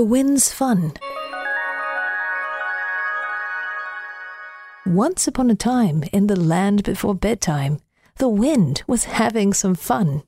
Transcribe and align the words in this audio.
The 0.00 0.04
Wind's 0.04 0.50
Fun. 0.50 0.94
Once 4.86 5.28
upon 5.28 5.50
a 5.50 5.54
time, 5.54 6.04
in 6.10 6.26
the 6.26 6.40
land 6.40 6.84
before 6.84 7.14
bedtime, 7.14 7.80
the 8.16 8.26
wind 8.26 8.82
was 8.86 9.04
having 9.04 9.52
some 9.52 9.74
fun. 9.74 10.22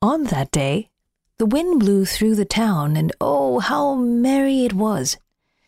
On 0.00 0.26
that 0.26 0.52
day, 0.52 0.90
the 1.38 1.46
wind 1.46 1.80
blew 1.80 2.04
through 2.04 2.36
the 2.36 2.44
town, 2.44 2.96
and 2.96 3.10
oh, 3.20 3.58
how 3.58 3.96
merry 3.96 4.64
it 4.64 4.74
was! 4.74 5.16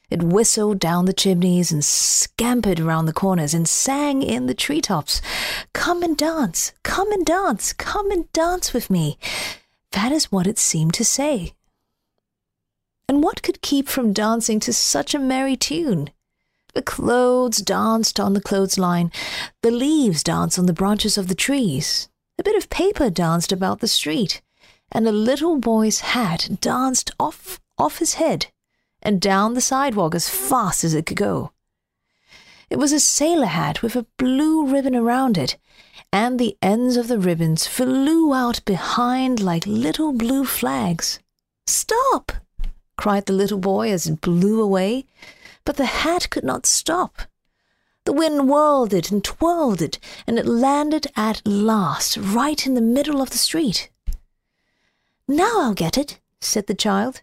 It 0.09 0.23
whistled 0.23 0.79
down 0.79 1.07
the 1.07 1.13
chimneys 1.13 1.73
and 1.73 1.85
scampered 1.85 2.79
around 2.79 3.07
the 3.07 3.13
corners 3.13 3.55
and 3.55 3.67
sang 3.67 4.23
in 4.23 4.47
the 4.47 4.55
treetops. 4.55 5.21
Come 5.73 6.05
and 6.05 6.17
dance, 6.17 6.73
come 6.85 7.11
and 7.11 7.27
dance, 7.27 7.73
come 7.73 8.13
and 8.13 8.33
dance 8.33 8.73
with 8.73 8.89
me. 8.89 9.19
That 9.91 10.13
is 10.13 10.31
what 10.31 10.47
it 10.47 10.61
seemed 10.61 10.95
to 10.95 11.05
say. 11.05 11.55
And 13.13 13.23
what 13.23 13.43
could 13.43 13.61
keep 13.61 13.89
from 13.91 14.15
dancing 14.15 14.59
to 14.61 14.73
such 14.73 15.13
a 15.15 15.19
merry 15.19 15.55
tune? 15.55 16.09
The 16.73 16.81
clothes 16.81 17.59
danced 17.59 18.19
on 18.19 18.33
the 18.33 18.41
clothesline, 18.41 19.13
the 19.61 19.71
leaves 19.71 20.23
danced 20.23 20.59
on 20.59 20.65
the 20.65 20.73
branches 20.73 21.19
of 21.19 21.29
the 21.29 21.35
trees, 21.35 22.09
a 22.39 22.43
bit 22.43 22.57
of 22.57 22.71
paper 22.71 23.11
danced 23.11 23.53
about 23.53 23.81
the 23.81 23.87
street, 23.87 24.41
and 24.91 25.07
a 25.07 25.13
little 25.13 25.59
boy's 25.59 26.01
hat 26.01 26.49
danced 26.63 27.11
off 27.21 27.61
off 27.77 27.99
his 27.99 28.15
head 28.15 28.47
and 29.03 29.21
down 29.21 29.53
the 29.53 29.61
sidewalk 29.61 30.15
as 30.15 30.31
fast 30.31 30.83
as 30.83 30.95
it 30.95 31.05
could 31.05 31.19
go. 31.19 31.53
It 32.71 32.79
was 32.79 32.95
a 32.95 32.99
sailor 32.99 33.45
hat 33.45 33.83
with 33.83 33.95
a 33.95 34.07
blue 34.17 34.67
ribbon 34.67 34.97
around 34.97 35.37
it, 35.37 35.59
and 36.11 36.39
the 36.39 36.57
ends 36.63 36.97
of 36.97 37.09
the 37.09 37.19
ribbons 37.19 37.67
flew 37.67 38.33
out 38.33 38.65
behind 38.65 39.39
like 39.39 39.67
little 39.67 40.15
blue 40.15 40.47
flags. 40.47 41.19
Stop! 41.67 42.33
Cried 43.03 43.27
the 43.27 43.33
little 43.33 43.59
boy 43.59 43.91
as 43.91 44.07
it 44.07 44.21
blew 44.21 44.63
away, 44.63 45.05
but 45.65 45.77
the 45.77 45.87
hat 45.87 46.31
could 46.31 46.45
not 46.45 46.65
stop. 46.65 47.23
The 48.05 48.13
wind 48.13 48.49
whirled 48.49 48.95
it 48.95 49.11
and 49.11 49.25
twirled 49.25 49.83
it, 49.83 49.99
and 50.25 50.39
it 50.39 50.47
landed 50.47 51.09
at 51.17 51.45
last 51.45 52.17
right 52.17 52.65
in 52.65 52.75
the 52.75 52.81
middle 52.81 53.21
of 53.21 53.31
the 53.31 53.39
street. 53.39 53.91
Now 55.27 55.63
I'll 55.63 55.75
get 55.75 55.99
it, 55.99 56.21
said 56.41 56.69
the 56.69 56.77
child. 56.77 57.23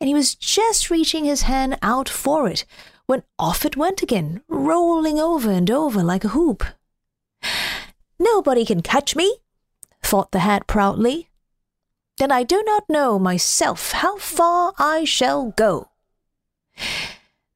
And 0.00 0.06
he 0.06 0.14
was 0.14 0.36
just 0.36 0.90
reaching 0.90 1.24
his 1.24 1.42
hand 1.42 1.76
out 1.82 2.08
for 2.08 2.48
it 2.48 2.64
when 3.06 3.24
off 3.36 3.64
it 3.64 3.76
went 3.76 4.00
again, 4.00 4.42
rolling 4.46 5.18
over 5.18 5.50
and 5.50 5.68
over 5.72 6.04
like 6.04 6.22
a 6.22 6.36
hoop. 6.38 6.62
Nobody 8.16 8.64
can 8.64 8.80
catch 8.80 9.16
me, 9.16 9.38
thought 10.04 10.30
the 10.30 10.46
hat 10.46 10.68
proudly. 10.68 11.30
Then 12.18 12.30
I 12.30 12.42
do 12.44 12.62
not 12.64 12.88
know 12.88 13.18
myself 13.18 13.92
how 13.92 14.16
far 14.18 14.72
I 14.78 15.04
shall 15.04 15.50
go. 15.56 15.88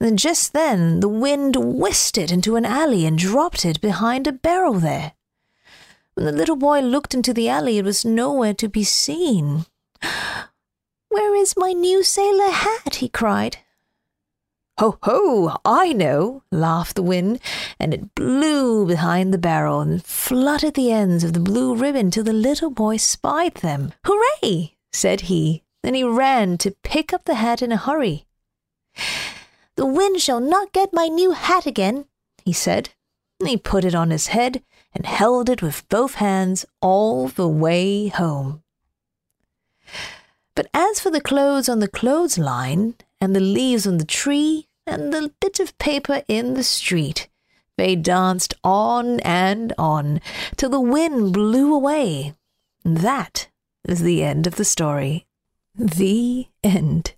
And 0.00 0.18
just 0.18 0.52
then 0.52 1.00
the 1.00 1.08
wind 1.08 1.56
whisked 1.56 2.18
it 2.18 2.32
into 2.32 2.56
an 2.56 2.64
alley 2.64 3.04
and 3.04 3.18
dropped 3.18 3.64
it 3.64 3.80
behind 3.80 4.26
a 4.26 4.32
barrel 4.32 4.74
there. 4.74 5.12
When 6.14 6.26
the 6.26 6.32
little 6.32 6.56
boy 6.56 6.80
looked 6.80 7.14
into 7.14 7.32
the 7.32 7.48
alley, 7.48 7.78
it 7.78 7.84
was 7.84 8.04
nowhere 8.04 8.54
to 8.54 8.68
be 8.68 8.84
seen. 8.84 9.66
Where 11.08 11.34
is 11.34 11.56
my 11.56 11.72
new 11.72 12.02
sailor 12.02 12.50
hat? 12.50 12.96
he 12.96 13.08
cried. 13.08 13.58
Ho, 14.78 14.96
ho, 15.02 15.56
I 15.64 15.92
know, 15.92 16.44
laughed 16.52 16.94
the 16.94 17.02
wind, 17.02 17.40
and 17.80 17.92
it 17.92 18.14
blew 18.14 18.86
behind 18.86 19.34
the 19.34 19.38
barrel 19.38 19.80
and 19.80 20.04
fluttered 20.04 20.74
the 20.74 20.92
ends 20.92 21.24
of 21.24 21.32
the 21.32 21.40
blue 21.40 21.74
ribbon 21.74 22.12
till 22.12 22.22
the 22.22 22.32
little 22.32 22.70
boy 22.70 22.96
spied 22.96 23.54
them. 23.56 23.92
Hooray! 24.06 24.76
said 24.92 25.22
he. 25.22 25.64
Then 25.82 25.94
he 25.94 26.04
ran 26.04 26.58
to 26.58 26.76
pick 26.84 27.12
up 27.12 27.24
the 27.24 27.34
hat 27.34 27.60
in 27.60 27.72
a 27.72 27.76
hurry. 27.76 28.26
The 29.74 29.86
wind 29.86 30.20
shall 30.20 30.40
not 30.40 30.72
get 30.72 30.92
my 30.92 31.08
new 31.08 31.32
hat 31.32 31.66
again, 31.66 32.04
he 32.44 32.52
said. 32.52 32.90
He 33.44 33.56
put 33.56 33.84
it 33.84 33.96
on 33.96 34.10
his 34.10 34.28
head 34.28 34.62
and 34.94 35.06
held 35.06 35.50
it 35.50 35.60
with 35.60 35.88
both 35.88 36.14
hands 36.14 36.64
all 36.80 37.26
the 37.26 37.48
way 37.48 38.08
home. 38.08 38.62
But 40.54 40.68
as 40.72 41.00
for 41.00 41.10
the 41.10 41.20
clothes 41.20 41.68
on 41.68 41.80
the 41.80 41.88
clothesline, 41.88 42.94
and 43.20 43.34
the 43.34 43.40
leaves 43.40 43.86
on 43.86 43.98
the 43.98 44.04
tree, 44.04 44.67
and 44.88 45.12
the 45.12 45.32
bit 45.40 45.60
of 45.60 45.76
paper 45.78 46.22
in 46.28 46.54
the 46.54 46.62
street, 46.62 47.28
they 47.76 47.94
danced 47.94 48.54
on 48.64 49.20
and 49.20 49.72
on 49.78 50.20
till 50.56 50.70
the 50.70 50.80
wind 50.80 51.32
blew 51.32 51.74
away. 51.74 52.34
That 52.84 53.48
is 53.86 54.00
the 54.00 54.22
end 54.24 54.46
of 54.46 54.56
the 54.56 54.64
story. 54.64 55.26
The 55.74 56.46
end. 56.64 57.14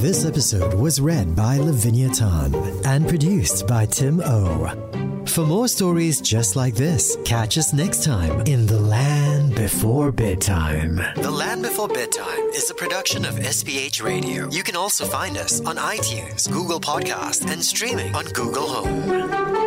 This 0.00 0.24
episode 0.24 0.74
was 0.74 1.00
read 1.00 1.34
by 1.34 1.58
Lavinia 1.58 2.08
Tan 2.10 2.54
and 2.84 3.08
produced 3.08 3.66
by 3.66 3.86
Tim 3.86 4.20
O. 4.24 5.24
For 5.26 5.44
more 5.44 5.68
stories 5.68 6.20
just 6.20 6.56
like 6.56 6.74
this, 6.74 7.16
catch 7.24 7.58
us 7.58 7.72
next 7.72 8.04
time 8.04 8.40
in 8.46 8.66
The 8.66 8.80
Land 8.80 9.35
Before 9.66 10.12
Bedtime. 10.12 10.94
The 11.16 11.28
Land 11.28 11.62
Before 11.62 11.88
Bedtime 11.88 12.50
is 12.54 12.70
a 12.70 12.74
production 12.74 13.24
of 13.24 13.34
SPH 13.34 14.00
Radio. 14.00 14.48
You 14.48 14.62
can 14.62 14.76
also 14.76 15.04
find 15.04 15.36
us 15.36 15.60
on 15.62 15.74
iTunes, 15.74 16.48
Google 16.48 16.78
Podcast, 16.78 17.50
and 17.50 17.64
streaming 17.64 18.14
on 18.14 18.26
Google 18.26 18.68
Home. 18.68 19.65